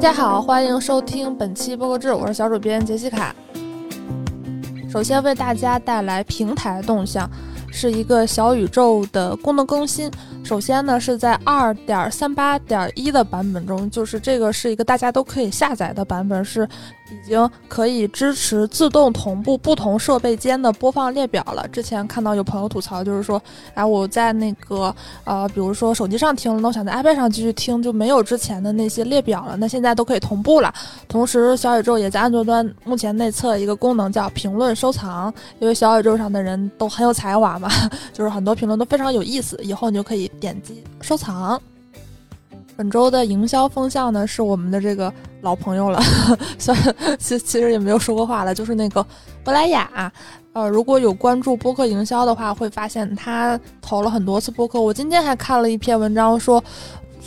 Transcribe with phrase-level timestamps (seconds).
[0.00, 3.36] 大家好，欢迎收听本期播客制，我是小主编杰西卡。
[4.90, 7.30] 首先为大家带来平台动向，
[7.70, 10.10] 是一个小宇宙的功能更新。
[10.50, 16.68] 首先呢，是在二点三八点一的版本中，就是这个是一个大家都可以下载的版本，是。
[17.10, 21.66] 已经可以支持自动同步不同设备间的播放列表了。
[21.66, 23.42] 之前看到有朋友吐槽，就是说，
[23.74, 24.94] 哎，我在那个
[25.24, 29.56] 呃，比如说手机上听了，那我想在 iPad 上继续听，就没有之前的那些列表了。
[29.56, 30.72] 那现在都可以同步了。
[31.08, 35.34] 同时，小宇宙也在安卓端目前内测一个功能，叫评论收藏。
[35.58, 37.68] 因为小宇宙上的人都很有才华嘛，
[38.12, 39.58] 就是很多评论都非常有意思。
[39.64, 41.60] 以后你就可以点击收藏。
[42.76, 46.00] 本周的营销风向呢，是我们的这个老朋友了，
[46.58, 49.04] 虽然其其实也没有说过话了，就是那个
[49.44, 50.10] 珀莱雅。
[50.52, 54.80] 呃，如果有关注播客营销的话，会发现他投了很多次播客。
[54.80, 56.62] 我今天还看了一篇文章，说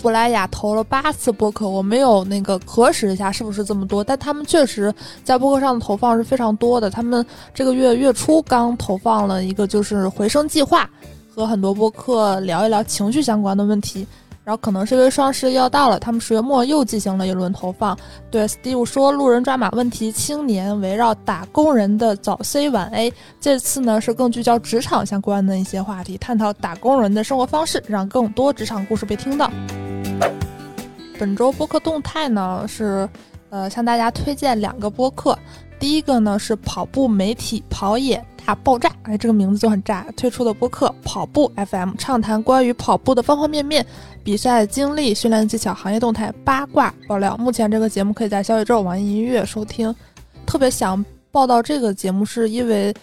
[0.01, 6.89] 珀莱雅投了八次播客，我没有那个核实一下是不是这么多，但他们确实在播客上的投放是非常多的。
[6.89, 10.89] 他们这个月月初刚投放了一个就是回声计划，
[11.33, 14.05] 和很多播客聊一聊情绪相关的问题。
[14.45, 17.97] 然后可能是因为双十一要到了，他们十月末又进行了一轮投放。
[18.29, 29.49] 对，Steve 说，路人抓马问题青年围绕打工人的早 C 晚 A，这次呢是更聚焦职场相关的一些话题，探讨打工人的生活方式，让更多职场故事被听到。
[31.17, 33.07] 本周播客动态呢是，
[33.49, 35.39] 呃，向大家推荐两个播客，
[35.79, 38.21] 第一个呢是跑步媒体跑野。
[38.45, 38.91] 大爆炸！
[39.03, 40.05] 哎，这个名字就很炸。
[40.15, 43.85] 推出的播客跑步 FM，畅谈关于跑步的方方面面，
[44.23, 47.37] 比赛经历、训练技巧、行业动态、八卦爆料。
[47.37, 49.93] 目前这个节目可以在小宇宙、网易音乐收听。
[50.45, 52.93] 特别想报道这个节目，是因为。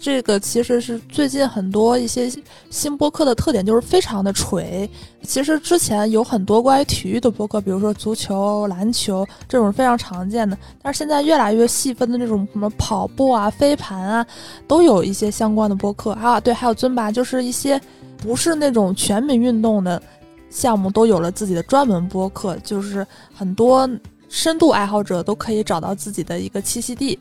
[0.00, 2.32] 这个其实是最近很多一些
[2.70, 4.88] 新播客的特点，就是非常的锤。
[5.22, 14.26] 其实之前有很多关于体育的播客，比如说足球、篮球这种非常常见的，但是现在越来越细分的那种什么跑步啊、飞盘啊，
[14.66, 16.40] 都有一些相关的播客啊。
[16.40, 17.78] 对，还有尊巴，就是一些
[18.16, 20.02] 不是那种全民运动的
[20.48, 23.86] 项目，都有了自己的专门播客，就是很多
[24.30, 27.18] 深度爱好者都可以找到自己的一个栖息地。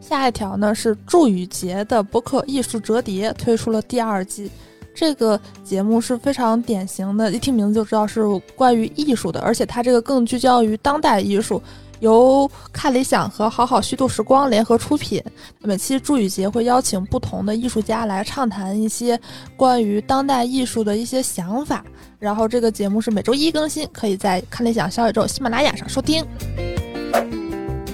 [0.00, 4.50] 下一条呢是祝宇杰的播客《艺术折叠》推出了第二季，
[4.94, 8.24] 这个节目是非常典型的，一听名字就知道是
[8.56, 11.62] 关于艺术的，而且它这个更聚焦于当代艺术，
[12.00, 15.22] 由看理想和好好虚度时光联合出品。
[15.60, 19.18] 每期祝宇杰会邀请不同的艺术家来畅谈一些
[19.56, 21.84] 关于当代艺术的一些想法，
[22.18, 26.24] 然后这个节目是每周一更新，可以在看理想小宇宙、喜马拉雅上收听。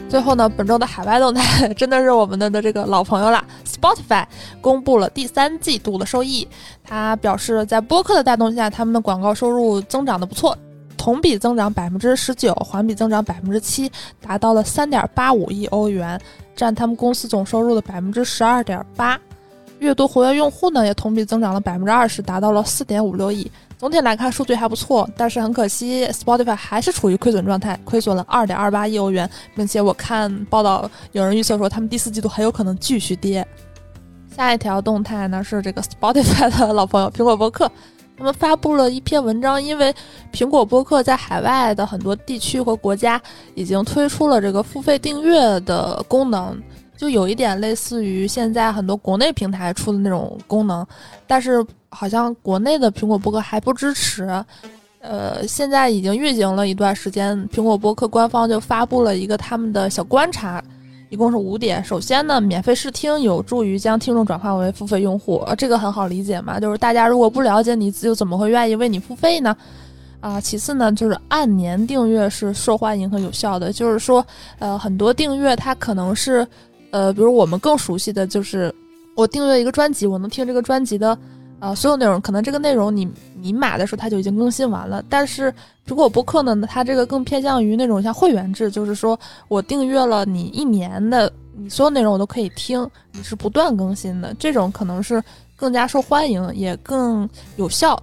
[0.09, 3.44] 最后呢，本周的海外动态真的是我们的的这个老朋友了。
[3.65, 4.25] Spotify
[4.61, 6.47] 公布了第三季度的收益，
[6.84, 10.56] 他表示在播客的带动下，他们的广告收入增长的不错，
[10.97, 13.91] 同比增长百分之十九，环比增长百分之七，
[14.21, 16.19] 达到了三点八五亿欧元，
[16.55, 19.19] 占他们公司总收入的百分之十二点八。
[19.81, 23.50] 阅读活跃用户呢，也同比增长了百分之二十，达到了四点五六亿。
[23.78, 33.47] 总体来看，数据还不错，但是很可惜，Spotify 还是处于亏损状态，亏损了二点二八亿欧元，并且我看报道有人预测说，他们第四季度很有可能继续跌。
[34.34, 37.70] 下一条动态呢是这个 Spotify 的老朋友苹果播客，
[38.16, 39.94] 他们发布了一篇文章，因为
[40.32, 43.20] 苹果播客在海外的很多地区和国家
[43.54, 46.58] 已经推出了这个付费订阅的功能。
[46.96, 50.86] 就有一点类似于现在很多国内平台出的那种功能，
[51.26, 54.28] 但是好像国内的苹果播客还不支持。
[55.00, 60.60] 呃，现在已经运行了一段时间，苹果播客官方就发布了一个他们的小观察，
[61.10, 61.84] 一共是五点。
[61.84, 69.56] 首先呢，免费试听有助于将听众转化为付费用户，这个很好理解嘛，就是大家如果不了解你，又怎么会愿意为你付费呢？
[70.20, 74.26] 啊，其次呢，就是按年订阅是受欢迎和有效的，就是说，
[74.58, 76.44] 呃，很多订阅它可能是。
[76.91, 78.74] 呃，比如我们更熟悉的就是，
[79.14, 81.16] 我订阅一个专辑，我能听这个专辑的，
[81.61, 82.20] 呃，所有内容。
[82.20, 83.08] 可能这个内容你
[83.40, 85.02] 你买的时候它就已经更新完了。
[85.08, 85.52] 但是
[85.84, 89.19] 如果播客呢，它这个更偏向于那种像会员制，就是说
[89.49, 94.34] 我订阅了你一年的，你所有内容我都可以听，你是不断更新的。
[94.38, 95.22] 这种可能是
[95.55, 98.00] 更加受欢迎，也更有效。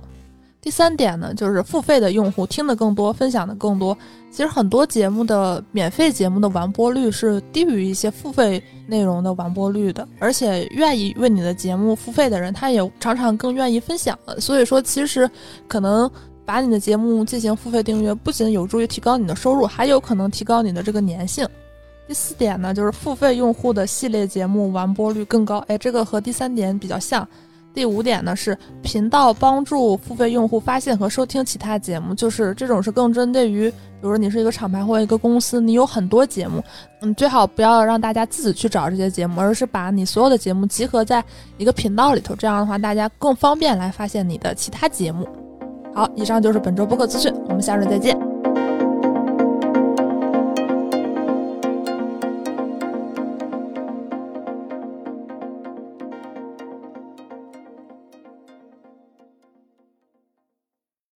[0.63, 3.95] 第三点呢，就是付费的用户听得更多，分享的更多。
[4.31, 14.17] 其实很多节目的免费节目的完播率是低于一些付费内容的完播率的，而且愿意为你的节目付费的人，他也常常更愿意分享。
[14.39, 15.29] 所以说，其实
[15.67, 16.09] 可能
[16.45, 21.45] 把你的节目进行付费订阅，不仅有助于提高你的收入，还有可能提高你的这个粘性。
[22.07, 25.57] 第四点呢，就是付费用户的系列节目完播率更高。
[25.67, 27.27] 哎，这个和第三点比较像。
[27.73, 36.63] 第五点呢是频道帮助付费用户发现和收听其他节目，就是这种是更针对于，比如说你是一个厂牌或一个公司，你有很多节目，
[37.01, 41.23] 嗯，最好不要让大家自己去找这些节目，而是把你所有的节目集合在
[41.57, 45.27] 一个频道里头，这样的话大家更方便来发现你的其他节目。
[45.95, 48.32] 好，以上就是本周播客资讯，我们下周再见。